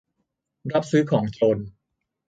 [0.71, 1.57] รับซื้อของโจร